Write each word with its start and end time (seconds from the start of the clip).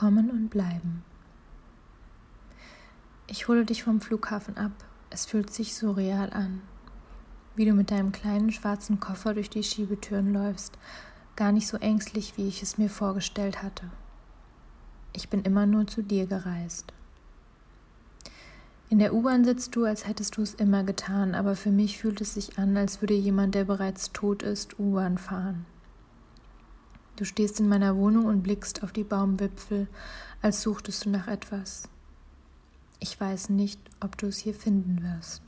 Kommen 0.00 0.30
und 0.30 0.48
Bleiben. 0.48 1.02
Ich 3.26 3.48
hole 3.48 3.66
dich 3.66 3.82
vom 3.82 4.00
Flughafen 4.00 4.56
ab. 4.56 4.72
Es 5.10 5.26
fühlt 5.26 5.52
sich 5.52 5.74
surreal 5.74 6.32
an. 6.32 6.62
Wie 7.54 7.66
du 7.66 7.74
mit 7.74 7.90
deinem 7.90 8.10
kleinen 8.10 8.50
schwarzen 8.50 8.98
Koffer 8.98 9.34
durch 9.34 9.50
die 9.50 9.62
Schiebetüren 9.62 10.32
läufst, 10.32 10.78
gar 11.36 11.52
nicht 11.52 11.68
so 11.68 11.76
ängstlich, 11.76 12.38
wie 12.38 12.48
ich 12.48 12.62
es 12.62 12.78
mir 12.78 12.88
vorgestellt 12.88 13.62
hatte. 13.62 13.90
Ich 15.12 15.28
bin 15.28 15.42
immer 15.42 15.66
nur 15.66 15.86
zu 15.86 16.00
dir 16.00 16.26
gereist. 16.26 16.94
In 18.88 19.00
der 19.00 19.12
U-Bahn 19.12 19.44
sitzt 19.44 19.76
du, 19.76 19.84
als 19.84 20.06
hättest 20.06 20.38
du 20.38 20.40
es 20.40 20.54
immer 20.54 20.82
getan, 20.82 21.34
aber 21.34 21.56
für 21.56 21.70
mich 21.70 21.98
fühlt 21.98 22.22
es 22.22 22.32
sich 22.32 22.58
an, 22.58 22.74
als 22.78 23.02
würde 23.02 23.12
jemand, 23.12 23.54
der 23.54 23.64
bereits 23.64 24.12
tot 24.12 24.42
ist, 24.42 24.78
U-Bahn 24.78 25.18
fahren. 25.18 25.66
Du 27.20 27.26
stehst 27.26 27.60
in 27.60 27.68
meiner 27.68 27.98
Wohnung 27.98 28.24
und 28.24 28.40
blickst 28.40 28.82
auf 28.82 28.92
die 28.92 29.04
Baumwipfel, 29.04 29.88
als 30.40 30.62
suchtest 30.62 31.04
du 31.04 31.10
nach 31.10 31.28
etwas. 31.28 31.86
Ich 32.98 33.20
weiß 33.20 33.50
nicht, 33.50 33.78
ob 34.00 34.16
du 34.16 34.28
es 34.28 34.38
hier 34.38 34.54
finden 34.54 35.02
wirst. 35.02 35.42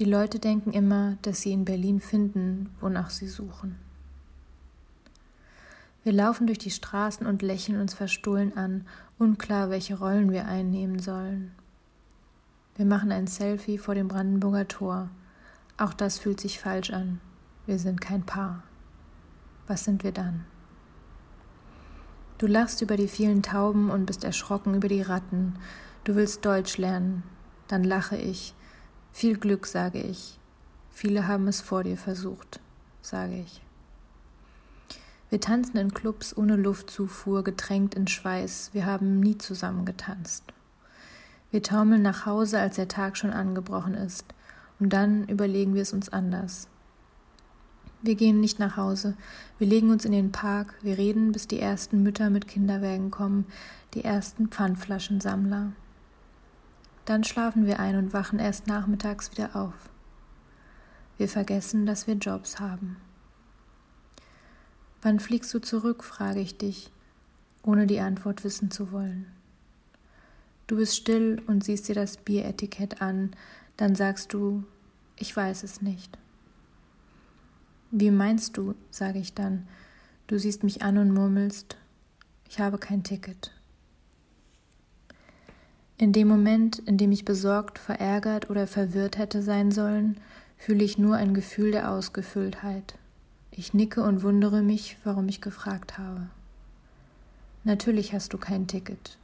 Die 0.00 0.04
Leute 0.04 0.40
denken 0.40 0.72
immer, 0.72 1.18
dass 1.22 1.42
sie 1.42 1.52
in 1.52 1.64
Berlin 1.64 2.00
finden, 2.00 2.74
wonach 2.80 3.10
sie 3.10 3.28
suchen. 3.28 3.76
Wir 6.02 6.12
laufen 6.12 6.48
durch 6.48 6.58
die 6.58 6.72
Straßen 6.72 7.28
und 7.28 7.42
lächeln 7.42 7.80
uns 7.80 7.94
verstohlen 7.94 8.56
an, 8.56 8.88
unklar, 9.20 9.70
welche 9.70 9.96
Rollen 9.96 10.32
wir 10.32 10.46
einnehmen 10.46 10.98
sollen. 10.98 11.52
Wir 12.74 12.86
machen 12.86 13.12
ein 13.12 13.28
Selfie 13.28 13.78
vor 13.78 13.94
dem 13.94 14.08
Brandenburger 14.08 14.66
Tor. 14.66 15.10
Auch 15.76 15.94
das 15.94 16.18
fühlt 16.18 16.40
sich 16.40 16.58
falsch 16.58 16.90
an. 16.90 17.20
Wir 17.66 17.78
sind 17.78 18.00
kein 18.00 18.26
Paar 18.26 18.64
was 19.66 19.84
sind 19.84 20.04
wir 20.04 20.12
dann? 20.12 20.44
Du 22.38 22.46
lachst 22.46 22.82
über 22.82 22.96
die 22.96 23.08
vielen 23.08 23.42
Tauben 23.42 23.90
und 23.90 24.06
bist 24.06 24.24
erschrocken 24.24 24.74
über 24.74 24.88
die 24.88 25.02
Ratten. 25.02 25.54
Du 26.02 26.14
willst 26.16 26.44
Deutsch 26.44 26.76
lernen. 26.78 27.22
Dann 27.68 27.84
lache 27.84 28.16
ich. 28.16 28.54
Viel 29.12 29.38
Glück, 29.38 29.66
sage 29.66 30.00
ich. 30.00 30.38
Viele 30.90 31.26
haben 31.26 31.48
es 31.48 31.60
vor 31.60 31.84
dir 31.84 31.96
versucht, 31.96 32.60
sage 33.02 33.36
ich. 33.36 33.62
Wir 35.30 35.40
tanzen 35.40 35.78
in 35.78 35.94
Clubs 35.94 36.36
ohne 36.36 36.56
Luftzufuhr, 36.56 37.42
getränkt 37.42 37.94
in 37.94 38.06
Schweiß. 38.06 38.70
Wir 38.72 38.86
haben 38.86 39.20
nie 39.20 39.38
zusammen 39.38 39.84
getanzt. 39.84 40.44
Wir 41.50 41.62
taumeln 41.62 42.02
nach 42.02 42.26
Hause, 42.26 42.58
als 42.60 42.76
der 42.76 42.88
Tag 42.88 43.16
schon 43.16 43.30
angebrochen 43.30 43.94
ist. 43.94 44.26
Und 44.78 44.92
dann 44.92 45.26
überlegen 45.28 45.74
wir 45.74 45.82
es 45.82 45.92
uns 45.92 46.08
anders. 46.08 46.68
Wir 48.04 48.16
gehen 48.16 48.38
nicht 48.38 48.58
nach 48.58 48.76
Hause. 48.76 49.16
Wir 49.58 49.66
legen 49.66 49.88
uns 49.88 50.04
in 50.04 50.12
den 50.12 50.30
Park. 50.30 50.74
Wir 50.82 50.98
reden, 50.98 51.32
bis 51.32 51.48
die 51.48 51.58
ersten 51.58 52.02
Mütter 52.02 52.28
mit 52.28 52.46
Kinderwägen 52.46 53.10
kommen, 53.10 53.46
die 53.94 54.04
ersten 54.04 54.48
Pfandflaschensammler. 54.48 55.72
Dann 57.06 57.24
schlafen 57.24 57.64
wir 57.64 57.80
ein 57.80 57.96
und 57.96 58.12
wachen 58.12 58.38
erst 58.38 58.66
nachmittags 58.66 59.32
wieder 59.32 59.56
auf. 59.56 59.72
Wir 61.16 61.30
vergessen, 61.30 61.86
dass 61.86 62.06
wir 62.06 62.16
Jobs 62.16 62.60
haben. 62.60 62.98
Wann 65.00 65.18
fliegst 65.18 65.54
du 65.54 65.58
zurück, 65.58 66.04
frage 66.04 66.40
ich 66.40 66.58
dich, 66.58 66.90
ohne 67.62 67.86
die 67.86 68.00
Antwort 68.00 68.44
wissen 68.44 68.70
zu 68.70 68.92
wollen. 68.92 69.28
Du 70.66 70.76
bist 70.76 70.94
still 70.94 71.40
und 71.46 71.64
siehst 71.64 71.88
dir 71.88 71.94
das 71.94 72.18
Bieretikett 72.18 73.00
an, 73.00 73.30
dann 73.78 73.94
sagst 73.94 74.34
du, 74.34 74.64
ich 75.16 75.34
weiß 75.34 75.62
es 75.62 75.80
nicht. 75.80 76.18
Wie 77.96 78.10
meinst 78.10 78.56
du, 78.56 78.74
sage 78.90 79.20
ich 79.20 79.34
dann. 79.34 79.68
Du 80.26 80.36
siehst 80.36 80.64
mich 80.64 80.82
an 80.82 80.98
und 80.98 81.14
murmelst, 81.14 81.76
ich 82.50 82.58
habe 82.58 82.76
kein 82.76 83.04
Ticket. 83.04 83.52
In 85.96 86.12
dem 86.12 86.26
Moment, 86.26 86.80
in 86.80 86.98
dem 86.98 87.12
ich 87.12 87.24
besorgt, 87.24 87.78
verärgert 87.78 88.50
oder 88.50 88.66
verwirrt 88.66 89.16
hätte 89.16 89.42
sein 89.42 89.70
sollen, 89.70 90.16
fühle 90.56 90.82
ich 90.82 90.98
nur 90.98 91.14
ein 91.14 91.34
Gefühl 91.34 91.70
der 91.70 91.88
Ausgefülltheit. 91.88 92.98
Ich 93.52 93.74
nicke 93.74 94.02
und 94.02 94.24
wundere 94.24 94.60
mich, 94.60 94.96
warum 95.04 95.28
ich 95.28 95.40
gefragt 95.40 95.96
habe. 95.96 96.26
Natürlich 97.62 98.12
hast 98.12 98.32
du 98.32 98.38
kein 98.38 98.66
Ticket. 98.66 99.18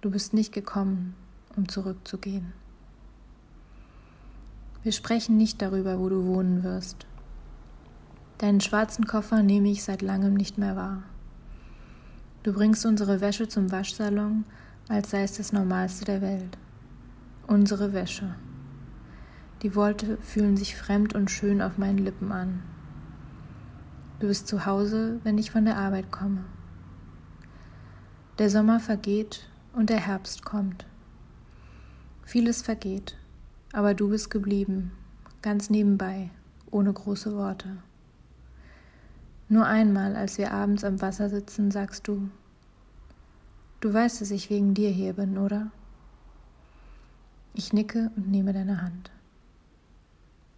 Du 0.00 0.10
bist 0.10 0.32
nicht 0.32 0.54
gekommen, 0.54 1.14
um 1.56 1.68
zurückzugehen. 1.68 2.54
Wir 4.82 4.92
sprechen 4.92 5.36
nicht 5.36 5.60
darüber, 5.60 6.00
wo 6.00 6.08
du 6.08 6.24
wohnen 6.24 6.62
wirst. 6.62 7.04
Deinen 8.42 8.60
schwarzen 8.60 9.06
Koffer 9.06 9.44
nehme 9.44 9.70
ich 9.70 9.84
seit 9.84 10.02
langem 10.02 10.34
nicht 10.34 10.58
mehr 10.58 10.74
wahr. 10.74 11.04
Du 12.42 12.52
bringst 12.52 12.84
unsere 12.84 13.20
Wäsche 13.20 13.46
zum 13.46 13.70
Waschsalon, 13.70 14.44
als 14.88 15.10
sei 15.10 15.22
es 15.22 15.36
das 15.36 15.52
Normalste 15.52 16.04
der 16.04 16.20
Welt. 16.22 16.58
Unsere 17.46 17.92
Wäsche. 17.92 18.34
Die 19.62 19.76
Worte 19.76 20.16
fühlen 20.16 20.56
sich 20.56 20.74
fremd 20.74 21.14
und 21.14 21.30
schön 21.30 21.62
auf 21.62 21.78
meinen 21.78 21.98
Lippen 21.98 22.32
an. 22.32 22.64
Du 24.18 24.26
bist 24.26 24.48
zu 24.48 24.66
Hause, 24.66 25.20
wenn 25.22 25.38
ich 25.38 25.52
von 25.52 25.64
der 25.64 25.76
Arbeit 25.76 26.10
komme. 26.10 26.42
Der 28.40 28.50
Sommer 28.50 28.80
vergeht 28.80 29.48
und 29.72 29.88
der 29.88 30.00
Herbst 30.00 30.44
kommt. 30.44 30.84
Vieles 32.24 32.60
vergeht, 32.60 33.16
aber 33.72 33.94
du 33.94 34.08
bist 34.08 34.30
geblieben, 34.30 34.90
ganz 35.42 35.70
nebenbei, 35.70 36.30
ohne 36.72 36.92
große 36.92 37.36
Worte. 37.36 37.76
Nur 39.52 39.66
einmal, 39.66 40.16
als 40.16 40.38
wir 40.38 40.50
abends 40.50 40.82
am 40.82 41.02
Wasser 41.02 41.28
sitzen, 41.28 41.70
sagst 41.70 42.08
du, 42.08 42.30
du 43.80 43.92
weißt, 43.92 44.22
dass 44.22 44.30
ich 44.30 44.48
wegen 44.48 44.72
dir 44.72 44.88
hier 44.88 45.12
bin, 45.12 45.36
oder? 45.36 45.70
Ich 47.52 47.74
nicke 47.74 48.10
und 48.16 48.30
nehme 48.30 48.54
deine 48.54 48.80
Hand. 48.80 49.10